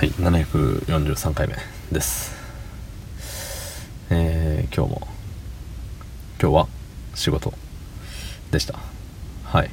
[0.00, 1.56] はい743回目
[1.92, 2.32] です。
[4.08, 5.08] えー、今日も
[6.40, 6.68] 今日は
[7.14, 7.52] 仕事
[8.50, 8.78] でした。
[9.44, 9.68] はい。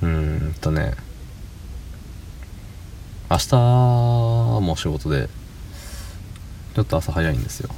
[0.00, 0.94] うんとね
[3.30, 3.56] 明日
[4.62, 5.28] も仕事で
[6.74, 7.68] ちょっと朝早いんですよ。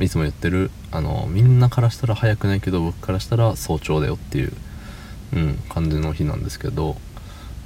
[0.00, 4.52] いつも言ってるあのみんなからしたら早くないけど僕からしたら早朝だよっていう、
[5.32, 6.96] うん、感じの日なんですけど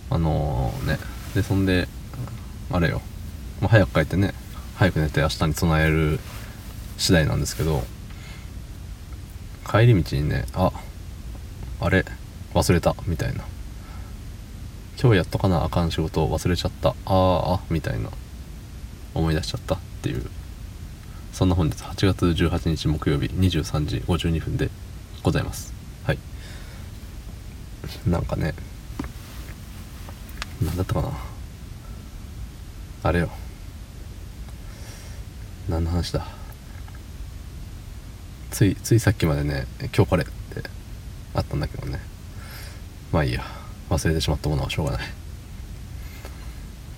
[0.09, 1.89] あのー、ねでそんで
[2.71, 3.03] あれよ、
[3.61, 4.33] まあ、早く帰ってね
[4.77, 6.19] 早く寝て明日に備える
[6.97, 7.83] 次第なんですけど
[9.69, 10.73] 帰り道にねあ
[11.81, 12.05] あれ
[12.55, 13.45] 忘れたみたいな。
[15.01, 18.11] 今日やっとかなあかん仕事を忘れちゃったあーあみたいな。
[19.13, 20.25] 思い出しちゃったっていう。
[21.33, 24.71] そんな本日8月18日木曜日23時52分で
[25.23, 25.75] ございます。
[26.05, 26.19] はい。
[28.07, 28.55] なんかね
[30.65, 31.11] 何だったかな？
[33.03, 33.31] あれよ。
[35.69, 36.27] 何の話だ？
[38.51, 40.33] ついついさっきまでね今日これって
[41.35, 42.01] あったんだけどね。
[43.13, 43.45] まあいいや。
[43.91, 45.01] 忘れてしまったものはしょうがない。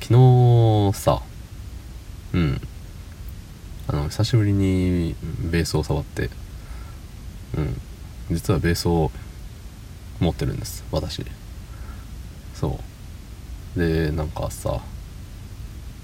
[0.01, 1.21] 昨日さ
[2.33, 2.61] うん。
[3.89, 5.17] あの久しぶりに
[5.51, 6.31] ベースを触って
[7.57, 7.81] うん。
[8.31, 9.11] 実はベースを
[10.21, 10.85] 持ってるんです。
[10.93, 11.27] 私。
[12.55, 12.79] そう。
[13.77, 14.81] でなんかさ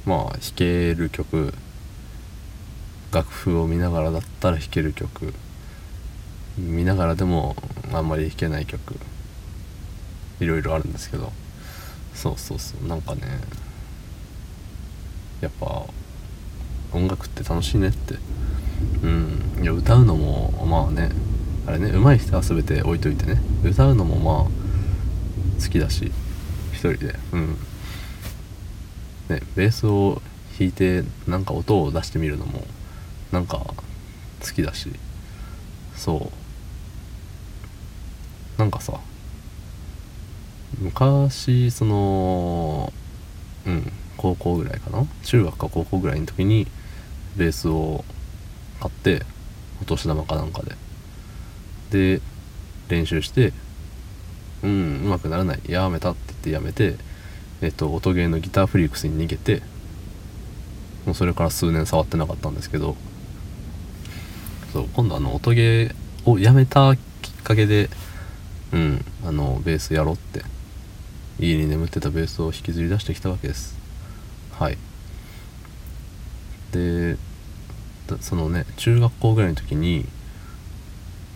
[0.05, 1.55] まあ弾ける曲
[3.13, 5.33] 楽譜を見ながらだったら弾ける曲
[6.59, 7.57] 見ながらでも
[7.93, 8.95] あんまり弾けない曲
[10.41, 11.33] いろいろあるんですけど
[12.15, 13.23] そうそうそうなんかね
[15.41, 15.85] やっぱ
[16.93, 18.15] 音楽って楽しいねって。
[19.03, 21.11] うんいや歌うのもまあね
[21.67, 26.13] あれね上手い人は全て置いといてね歌うのもまあ好きだし
[26.91, 27.19] 人で。
[27.33, 27.57] うん。
[29.29, 30.21] ねベースを
[30.59, 32.65] 弾いてなんか音を出してみるのも
[33.31, 33.75] なんか好
[34.55, 34.91] きだし。
[35.95, 36.31] そ
[38.57, 38.59] う。
[38.59, 39.01] なんかさ
[40.81, 42.93] 昔その
[43.67, 45.07] うん高校ぐらいかな？
[45.25, 46.67] 中学か高校ぐらいの時に
[47.37, 48.05] ベースを
[48.81, 49.25] 買って
[49.81, 50.63] お年玉かなんか
[51.91, 52.19] で。
[52.19, 52.21] で
[52.89, 53.53] 練習して
[54.63, 55.61] うんうまくならない。
[55.67, 56.97] やめたって言ってやめて
[57.61, 59.63] えっと音ゲーのギターフリークスに逃げて
[61.07, 62.97] もうそれから数年触ってなかったんですけど
[64.73, 66.99] そう今度あの音ゲーをやめたき
[67.31, 67.91] っかけで
[68.73, 70.43] うんあのベースやろうって
[71.39, 73.77] 家に眠ってたベースを引きずり出してきたわけです。
[74.53, 74.79] はい。
[76.73, 77.17] で
[78.21, 80.07] そのね中学校ぐらいの時に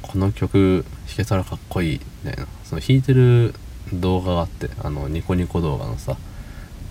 [0.09, 2.49] この曲弾けたらかっこいいみたいな。
[2.65, 3.55] その弾いてる
[3.93, 6.17] 動画があってあのニコニコ動画のさ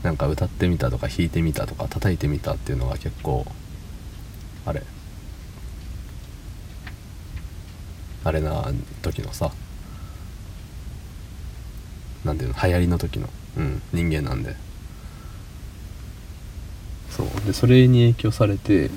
[0.04, 3.46] なんか歌ってみたとか弾いてみたとか叩いてみたっていうのが結構
[4.66, 4.84] あれ。
[8.24, 8.66] あれな
[9.04, 9.52] 時のさ
[12.24, 14.56] 何ていうの流行りの時の、うん、人間なんで。
[17.12, 17.28] そう。
[17.46, 18.90] でそれに影響されて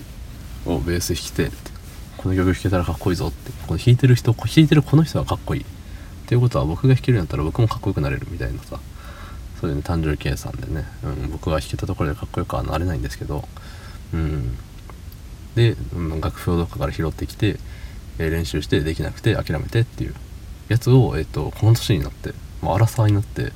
[0.66, 1.77] おベース弾きてって
[2.18, 3.50] この曲弾けたらかっこいいぞって。
[3.66, 5.62] この弾いてる人弾いてるこの人はかっこいい。
[5.62, 5.64] っ
[6.26, 8.78] ていうことは僕が弾けるんだったら僕もかっこよくなれるみたいなさ。
[9.60, 13.48] そういうね単純計算でね、うん、僕が弾けたところでかっこよくはなれないんですけど。
[14.12, 14.56] うん。
[15.54, 17.58] で、うん、楽譜をどっかから拾ってきて
[18.18, 20.14] え練習してできなくて諦めてっていう。
[20.68, 23.52] やつを、えっと、この年になって、まあ、荒沢になって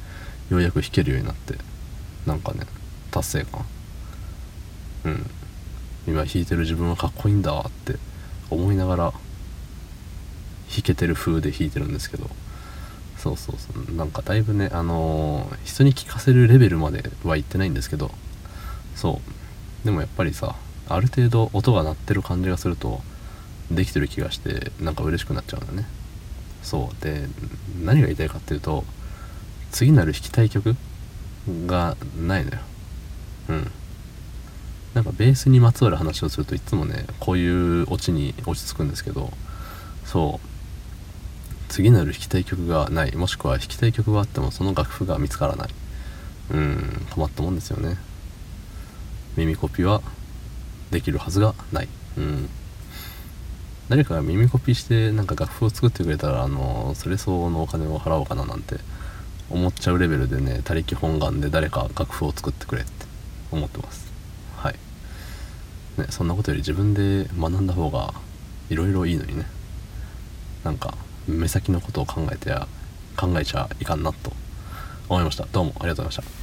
[0.48, 1.56] ようやく弾けるようになって
[2.26, 2.60] なんかね
[3.10, 3.66] 達成感。
[5.04, 5.30] うん。
[6.06, 7.96] 今弾いてる自分はかっこいいんだって。
[8.52, 9.12] 思いながら
[10.70, 12.30] 弾けてる風で弾いてるんですけど。
[13.18, 13.94] そうそうそう。
[13.94, 18.10] なんかだいぶねあのー、人に聞かせるレベルまでは行ってないんですけど。
[18.96, 19.20] そ
[19.82, 19.84] う。
[19.84, 20.56] でもやっぱりさ
[20.88, 23.00] ある程度音が鳴ってる感じがすると
[23.70, 25.86] できてる気がしてなんか嬉しくなっちゃうんだね。
[26.62, 27.02] そう。
[27.02, 27.26] で
[27.84, 28.84] 何が言いたいかっていうと
[29.70, 30.76] 次なる弾きたい曲
[31.66, 32.58] がないのよ。
[33.50, 33.70] うん。
[34.94, 39.30] なんかベースにまつわる話をするといつもねこういうオチに落ち着くんですけど
[40.04, 40.52] そう。
[41.72, 43.16] 次なる弾きたい曲がない。
[43.16, 45.68] もしくは弾きたい曲があってもその楽譜が見つからない。
[46.50, 47.96] うん困ったもんですよね。
[49.38, 50.02] 耳コピは
[50.90, 51.88] できるはずがない。
[52.18, 52.50] うん。
[53.88, 58.76] 誰かが耳コピしてなんか楽譜を作ってくれたらあのそれ相応のお金を払おうかななんて
[59.48, 62.90] 思っちゃうレベルでね他力本願で誰か楽譜を作ってくれって
[63.50, 64.12] 思ってます。
[65.98, 68.14] ねそんなことより自分で学んだ方が
[68.70, 69.46] いろいろいいのにね。
[70.64, 70.94] なんか
[71.26, 72.68] 目先のことを考えてや
[73.16, 74.32] 考えちゃいかんなと
[75.08, 75.46] 思いました。
[75.46, 76.41] どうもありがとうございました。